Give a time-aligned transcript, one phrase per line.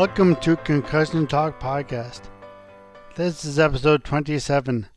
[0.00, 2.30] Welcome to Concussion Talk Podcast.
[3.16, 4.88] This is episode 27.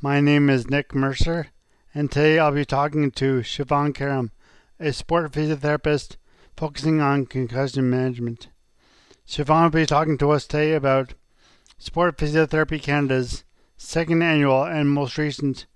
[0.00, 1.50] My name is Nick Mercer,
[1.94, 4.32] and today I'll be talking to Siobhan Karam,
[4.80, 6.16] a sport physiotherapist
[6.56, 8.48] focusing on concussion management.
[9.28, 11.14] Siobhan will be talking to us today about
[11.78, 13.44] Sport Physiotherapy Canada's
[13.76, 15.66] second annual and most recent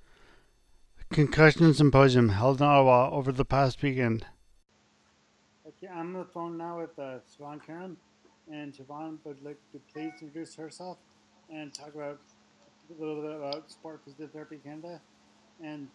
[1.13, 4.27] concussion symposium held in Ottawa over the past weekend.
[5.69, 7.97] Okay, I'm on the phone now with uh, Siobhan Karam
[8.51, 10.99] and Siobhan would like to please introduce herself
[11.51, 12.19] and talk about
[12.91, 15.01] a little bit about Sport Physiotherapy Canada
[15.63, 15.89] and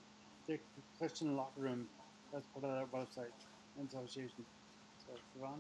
[0.47, 0.59] the
[0.99, 1.87] Concussion Locker Room.
[2.31, 3.31] That's part of their website
[3.77, 4.45] and association.
[5.05, 5.59] So, Siobhan.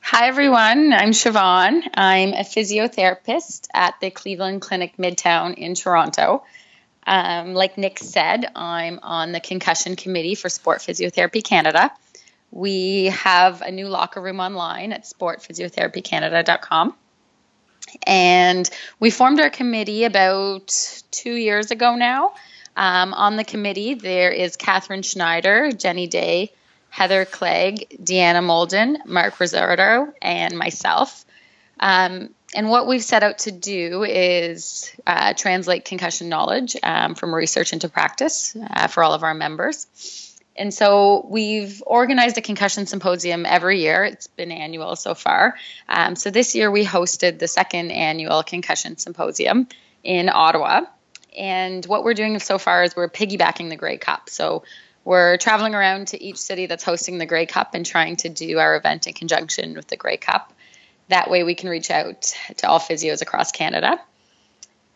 [0.00, 0.92] Hi, everyone.
[0.92, 1.82] I'm Siobhan.
[1.94, 6.44] I'm a physiotherapist at the Cleveland Clinic Midtown in Toronto.
[7.06, 11.90] Um, like Nick said, I'm on the concussion committee for Sport Physiotherapy Canada.
[12.54, 16.94] We have a new locker room online at sportphysiotherapycanada.com.
[18.06, 18.70] And
[19.00, 22.34] we formed our committee about two years ago now.
[22.76, 26.52] Um, on the committee, there is Catherine Schneider, Jenny Day,
[26.90, 31.24] Heather Clegg, Deanna Molden, Mark Rosario, and myself.
[31.80, 37.34] Um, and what we've set out to do is uh, translate concussion knowledge um, from
[37.34, 39.88] research into practice uh, for all of our members.
[40.56, 44.04] And so we've organized a concussion symposium every year.
[44.04, 45.56] It's been annual so far.
[45.88, 49.68] Um, so this year we hosted the second annual concussion symposium
[50.02, 50.82] in Ottawa.
[51.36, 54.30] And what we're doing so far is we're piggybacking the Grey Cup.
[54.30, 54.62] So
[55.04, 58.58] we're traveling around to each city that's hosting the Grey Cup and trying to do
[58.58, 60.52] our event in conjunction with the Grey Cup.
[61.08, 64.00] That way we can reach out to all physios across Canada.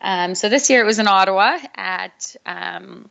[0.01, 3.09] Um, so this year it was in Ottawa at um,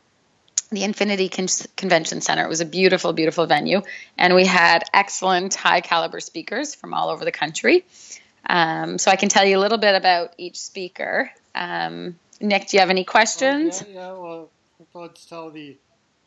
[0.71, 2.45] the Infinity Con- Convention Center.
[2.45, 3.81] It was a beautiful, beautiful venue,
[4.17, 7.85] and we had excellent, high caliber speakers from all over the country.
[8.47, 11.31] Um, so I can tell you a little bit about each speaker.
[11.55, 13.83] Um, Nick, do you have any questions?
[13.83, 14.49] Oh, yeah, yeah, well,
[14.93, 15.75] let's tell the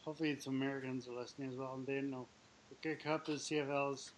[0.05, 2.27] hopefully some Americans are listening as well, and they know
[2.69, 4.13] the Grey Cup is CFL's.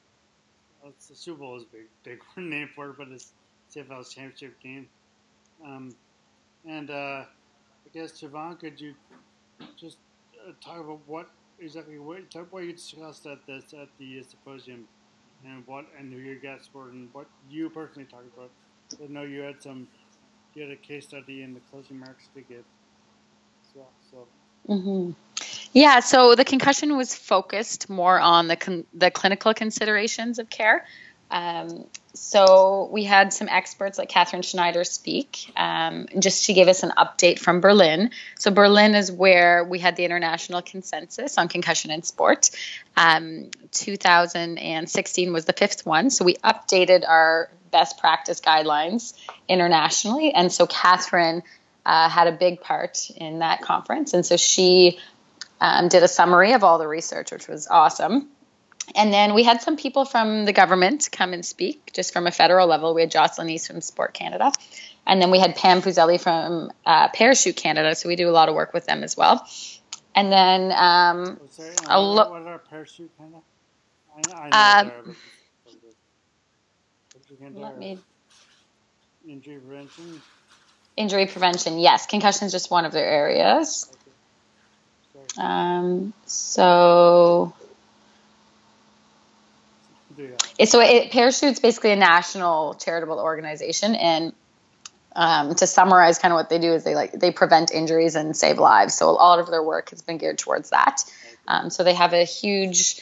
[0.82, 3.32] Well, it's the Super Bowl is big, big name for it, but it's
[3.74, 4.88] CFL's championship game.
[5.64, 5.94] Um,
[6.66, 7.26] and uh, I
[7.92, 8.94] guess Siobhan, could you
[9.76, 9.98] just
[10.60, 11.28] talk about what
[11.60, 14.86] exactly what, talk what you discussed at this at the symposium,
[15.44, 18.50] and what and who your guests were, and what you personally talked about.
[19.02, 19.88] I know you had some,
[20.54, 22.64] you had a case study in the closing remarks to give
[23.68, 23.90] as well.
[24.10, 24.26] So.
[24.68, 25.10] Mm-hmm.
[25.74, 30.86] Yeah, so the concussion was focused more on the con- the clinical considerations of care.
[31.30, 35.52] Um, so we had some experts like Catherine Schneider speak.
[35.56, 38.10] Um, just she gave us an update from Berlin.
[38.38, 42.50] So Berlin is where we had the international consensus on concussion in sport.
[42.96, 46.10] Um, 2016 was the fifth one.
[46.10, 49.14] So we updated our best practice guidelines
[49.48, 51.42] internationally, and so Catherine
[51.84, 55.00] uh, had a big part in that conference, and so she
[55.60, 58.28] um, did a summary of all the research, which was awesome.
[58.94, 62.30] And then we had some people from the government come and speak, just from a
[62.30, 62.94] federal level.
[62.94, 64.52] We had Jocelyn East from Sport Canada.
[65.06, 67.94] And then we had Pam Fuselli from uh, Parachute Canada.
[67.94, 69.46] So we do a lot of work with them as well.
[70.14, 71.40] And then um,
[71.88, 73.40] a lo- what are Parachute Canada?
[74.32, 75.16] I, I know um,
[77.54, 77.98] let me.
[79.26, 80.22] Injury prevention.
[80.96, 82.06] Injury prevention, yes.
[82.06, 83.90] Concussion is just one of their areas.
[85.36, 87.52] Um, so,
[90.64, 94.32] so it, Parachute's basically a national charitable organization, and
[95.16, 98.36] um, to summarize, kind of what they do is they like they prevent injuries and
[98.36, 98.94] save lives.
[98.94, 101.02] So a lot of their work has been geared towards that.
[101.46, 103.00] Um, so they have a huge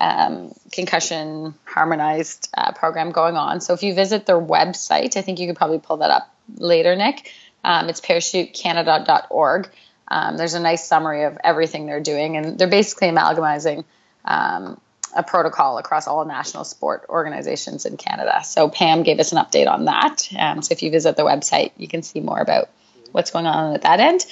[0.00, 3.60] um, concussion harmonized uh, program going on.
[3.60, 6.96] So if you visit their website, I think you could probably pull that up later,
[6.96, 7.30] Nick.
[7.62, 9.70] Um, it's parachutecanada.org.
[10.08, 13.84] Um, there's a nice summary of everything they're doing, and they're basically amalgamizing
[14.24, 14.80] um,
[15.14, 18.42] a protocol across all national sport organizations in Canada.
[18.44, 20.28] So Pam gave us an update on that.
[20.38, 22.68] Um, so if you visit the website, you can see more about
[23.12, 24.26] what's going on at that end.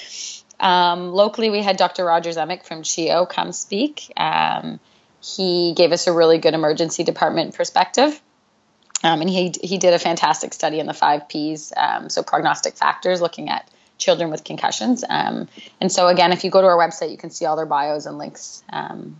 [0.59, 2.05] Um, locally, we had Dr.
[2.05, 4.11] Roger Zemek from CHEO come speak.
[4.17, 4.79] Um,
[5.21, 8.21] he gave us a really good emergency department perspective.
[9.03, 12.75] Um, and he, he did a fantastic study in the five P's, um, so prognostic
[12.75, 15.03] factors, looking at children with concussions.
[15.07, 15.47] Um,
[15.81, 18.05] and so, again, if you go to our website, you can see all their bios
[18.05, 19.17] and links um,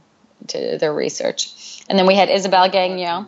[0.47, 1.81] to their research.
[1.89, 3.27] And then we had Isabelle Gagnon.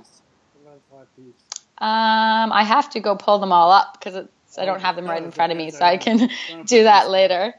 [1.77, 4.27] Um, I have to go pull them all up because
[4.57, 6.29] I don't have them right in front of me, so I can
[6.65, 7.53] do that later.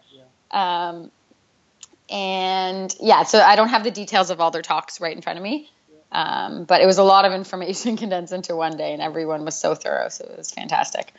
[0.51, 1.11] Um,
[2.09, 5.39] and yeah, so I don't have the details of all their talks right in front
[5.39, 5.71] of me.
[6.13, 9.59] Um, but it was a lot of information condensed into one day, and everyone was
[9.59, 11.13] so thorough, so it was fantastic.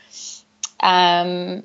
[0.80, 1.64] Um,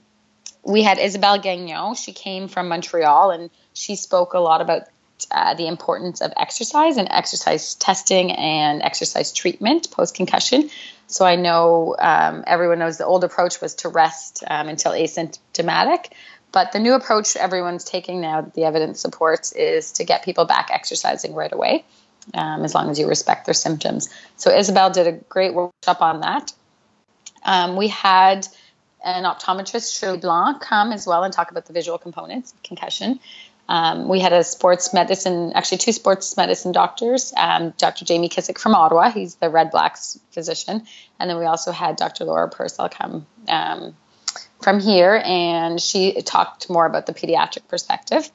[0.65, 1.95] we had Isabelle Gagnon.
[1.95, 4.83] She came from Montreal, and she spoke a lot about
[5.31, 10.71] uh, the importance of exercise and exercise testing and exercise treatment post concussion.
[11.07, 16.07] So I know um, everyone knows the old approach was to rest um, until asymptomatic,
[16.53, 20.45] but the new approach everyone's taking now that the evidence supports is to get people
[20.45, 21.85] back exercising right away,
[22.35, 24.09] um, as long as you respect their symptoms.
[24.37, 26.53] So Isabelle did a great workshop on that.
[27.45, 28.47] Um, we had
[29.05, 33.19] an optometrist, Shirley Blanc, come as well and talk about the visual components of concussion.
[33.69, 38.05] Um, we had a sports medicine, actually two sports medicine doctors, um, Dr.
[38.05, 40.85] Jamie Kissick from Ottawa, he's the Red Blacks physician,
[41.19, 42.25] and then we also had Dr.
[42.25, 43.97] Laura Purcell come um,
[44.61, 48.31] from here, and she talked more about the pediatric perspective.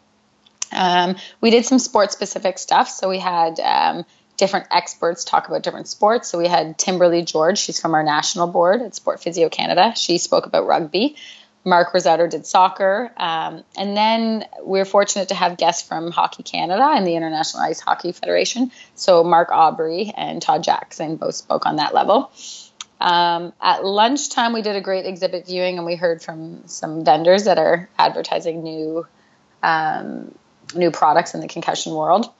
[0.71, 2.89] Um, we did some sports specific stuff.
[2.89, 4.05] So we had um,
[4.37, 6.29] different experts talk about different sports.
[6.29, 9.93] So we had Timberly George, she's from our national board at Sport Physio Canada.
[9.95, 11.15] She spoke about rugby.
[11.67, 13.11] Mark Rosetto did soccer.
[13.17, 17.61] Um, and then we are fortunate to have guests from Hockey Canada and the International
[17.63, 18.71] Ice Hockey Federation.
[18.95, 22.31] So Mark Aubry and Todd Jackson both spoke on that level.
[23.01, 27.43] Um, at lunchtime, we did a great exhibit viewing, and we heard from some vendors
[27.43, 29.05] that are advertising new
[29.61, 30.33] um,
[30.73, 32.31] new products in the concussion world.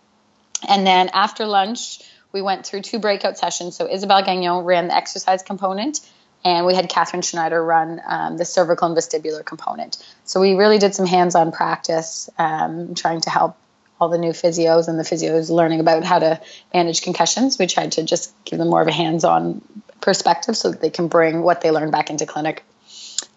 [0.68, 2.00] And then after lunch,
[2.32, 3.76] we went through two breakout sessions.
[3.76, 6.00] So Isabelle Gagnon ran the exercise component,
[6.44, 9.98] and we had Catherine Schneider run um, the cervical and vestibular component.
[10.24, 13.58] So we really did some hands-on practice, um, trying to help
[14.00, 16.40] all the new physios and the physios learning about how to
[16.74, 17.58] manage concussions.
[17.58, 19.62] We tried to just give them more of a hands-on
[20.02, 22.64] perspective so that they can bring what they learned back into clinic.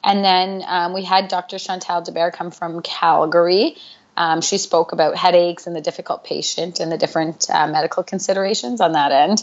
[0.04, 1.56] And then um, we had Dr.
[1.56, 3.76] Chantel Debert come from Calgary.
[4.16, 8.80] Um, she spoke about headaches and the difficult patient and the different uh, medical considerations
[8.80, 9.42] on that end.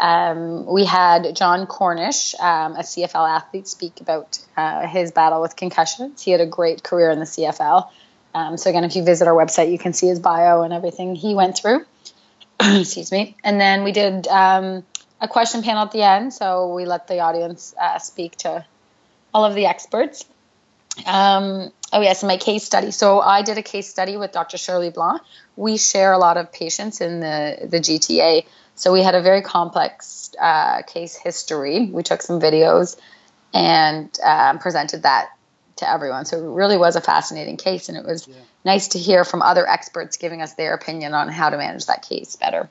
[0.00, 5.54] Um, we had Jon Cornish, um, a CFL athlete, speak about uh, his battle with
[5.54, 6.22] concussions.
[6.22, 7.88] He had a great career in the CFL.
[8.34, 11.14] Um, so, again, if you visit our website, you can see his bio and everything
[11.14, 11.84] he went through.
[12.60, 13.36] Excuse me.
[13.44, 14.84] And then we did um,
[15.20, 16.32] a question panel at the end.
[16.32, 18.64] So we let the audience uh, speak to
[19.34, 20.24] all of the experts.
[21.06, 22.90] Um, oh yes, my case study.
[22.90, 24.58] So I did a case study with Dr.
[24.58, 25.22] Shirley Blanc.
[25.56, 29.42] We share a lot of patients in the the GTA, so we had a very
[29.42, 31.86] complex uh, case history.
[31.86, 32.96] We took some videos
[33.54, 35.30] and uh, presented that
[35.76, 36.24] to everyone.
[36.24, 38.34] So it really was a fascinating case, and it was yeah.
[38.64, 42.02] nice to hear from other experts giving us their opinion on how to manage that
[42.02, 42.68] case better.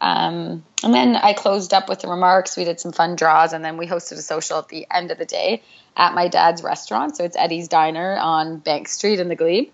[0.00, 2.56] Um, and then I closed up with the remarks.
[2.56, 5.18] We did some fun draws, and then we hosted a social at the end of
[5.18, 5.62] the day
[5.96, 7.16] at my dad's restaurant.
[7.16, 9.70] So it's Eddie's Diner on Bank Street in the Glebe.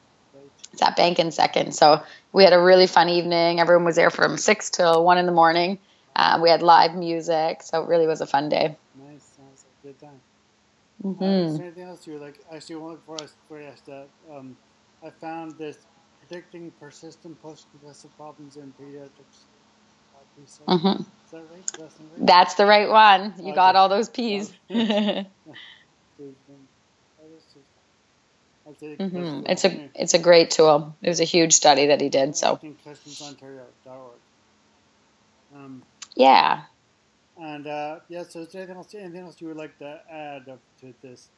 [0.82, 1.74] At Bank in Second.
[1.74, 2.02] So
[2.32, 3.60] we had a really fun evening.
[3.60, 5.78] Everyone was there from six till one in the morning.
[6.14, 8.76] Uh, we had live music, so it really was a fun day.
[8.98, 10.20] Nice, sounds like a good time.
[11.04, 11.22] Mm-hmm.
[11.22, 12.38] Uh, is there anything else you were like?
[12.50, 14.56] Actually, one before I, before I ask that, um,
[15.04, 15.76] I found this
[16.20, 19.44] predicting persistent post-concussive problems in pediatrics.
[20.68, 21.02] Mm-hmm.
[21.32, 21.72] That right?
[21.78, 22.26] That's, right?
[22.26, 23.34] That's, the right one.
[23.42, 24.52] You got all those P's.
[28.66, 29.46] mm-hmm.
[29.46, 30.94] It's a it's a great tool.
[31.02, 32.36] It was a huge study that he did.
[32.36, 32.58] So.
[35.54, 35.82] Um,
[36.14, 36.62] yeah.
[37.40, 40.46] And uh, yeah, so is there anything else, anything else you would like to add
[40.80, 41.28] to this?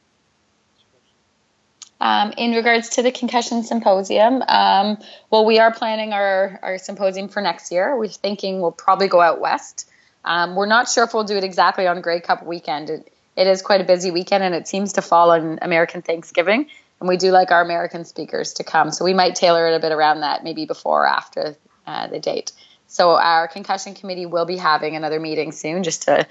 [2.01, 4.97] Um, in regards to the concussion symposium, um,
[5.29, 7.97] well, we are planning our, our symposium for next year.
[7.97, 9.89] We're thinking we'll probably go out west.
[10.23, 12.89] Um, we're not sure if we'll do it exactly on Grey Cup weekend.
[12.89, 16.67] It, it is quite a busy weekend, and it seems to fall on American Thanksgiving.
[16.99, 19.79] And we do like our American speakers to come, so we might tailor it a
[19.79, 21.55] bit around that, maybe before or after
[21.87, 22.51] uh, the date.
[22.87, 26.27] So our concussion committee will be having another meeting soon, just to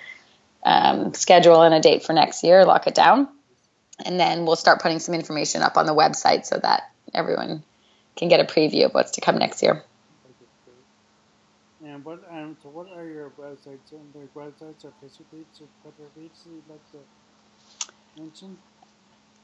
[0.64, 3.28] um, schedule in a date for next year, lock it down
[4.04, 7.64] and then we'll start putting some information up on the website so that everyone
[8.16, 9.82] can get a preview of what's to come next year.
[11.84, 16.62] And what um, so what are your websites and websites or Facebook or Twitter you'd
[16.68, 18.58] like to mention?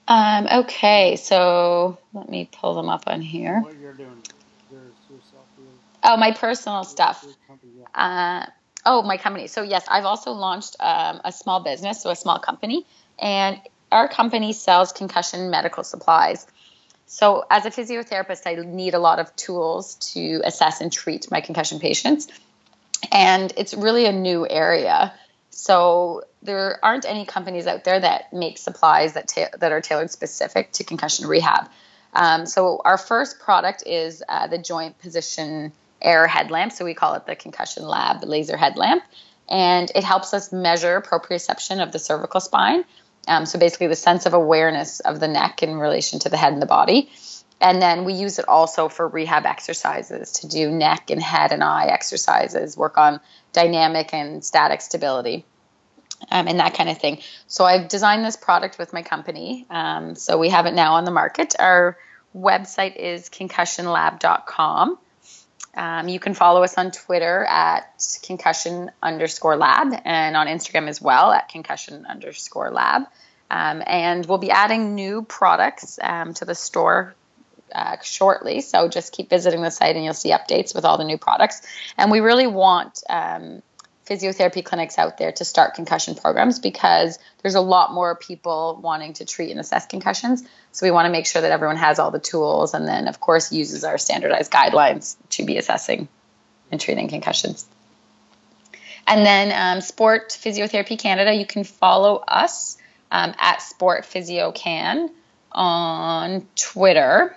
[0.06, 3.60] Um, okay, so let me pull them up on here.
[3.60, 4.22] What you're doing,
[4.70, 5.66] your, yourself, your,
[6.02, 7.26] oh, my personal your, stuff.
[7.46, 7.84] Company, yeah.
[7.94, 8.46] Uh,
[8.84, 9.46] oh, my company.
[9.46, 12.84] So yes, I've also launched um, a small business, so a small company,
[13.18, 16.46] and our company sells concussion medical supplies.
[17.06, 21.40] So, as a physiotherapist, I need a lot of tools to assess and treat my
[21.40, 22.28] concussion patients.
[23.12, 25.12] And it's really a new area.
[25.56, 30.10] So, there aren't any companies out there that make supplies that, ta- that are tailored
[30.10, 31.70] specific to concussion rehab.
[32.12, 36.72] Um, so, our first product is uh, the joint position air headlamp.
[36.72, 39.02] So, we call it the Concussion Lab laser headlamp.
[39.48, 42.84] And it helps us measure proprioception of the cervical spine
[43.26, 46.52] um, so basically, the sense of awareness of the neck in relation to the head
[46.52, 47.10] and the body.
[47.60, 51.62] And then we use it also for rehab exercises to do neck and head and
[51.62, 53.20] eye exercises, work on
[53.52, 55.44] dynamic and static stability.
[56.30, 57.20] Um, and that kind of thing.
[57.48, 59.66] So I've designed this product with my company.
[59.68, 61.54] Um, so we have it now on the market.
[61.58, 61.98] Our
[62.34, 64.98] website is concussionlab.com.
[65.76, 71.02] Um, you can follow us on Twitter at concussion underscore lab and on Instagram as
[71.02, 73.02] well at concussion underscore lab.
[73.50, 77.14] Um, and we'll be adding new products um, to the store
[77.74, 78.60] uh, shortly.
[78.60, 81.62] So just keep visiting the site and you'll see updates with all the new products.
[81.98, 83.62] And we really want um,
[84.06, 89.14] physiotherapy clinics out there to start concussion programs because there's a lot more people wanting
[89.14, 90.42] to treat and assess concussions.
[90.72, 93.20] So we want to make sure that everyone has all the tools and then, of
[93.20, 96.08] course, uses our standardized guidelines to be assessing
[96.70, 97.66] and treating concussions.
[99.06, 102.78] And then um, Sport Physiotherapy Canada, you can follow us
[103.10, 105.10] um, at Sport Physio Can
[105.52, 107.36] on Twitter.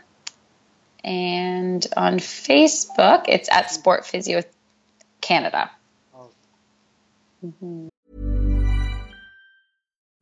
[1.07, 4.43] And on Facebook, it's at Sport Physio
[5.21, 5.71] Canada.
[7.45, 7.87] Mm-hmm.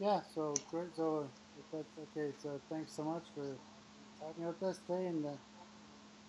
[0.00, 0.94] Yeah, so great.
[0.96, 1.28] So
[1.72, 2.32] that's okay.
[2.42, 3.56] So thanks so much for
[4.20, 5.30] talking about this today, and uh,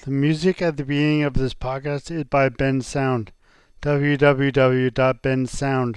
[0.04, 3.32] The music at the beginning of this podcast is by Ben Sound.
[3.82, 5.96] www.bensound.com.